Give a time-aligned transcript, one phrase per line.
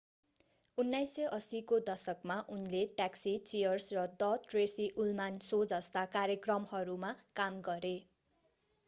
[0.77, 7.93] 1980 को दशकमा उनले ट्याक्सी चीयर्स र the tracy ullman शो जस्ता कार्यक्रमहरूमा काम गरे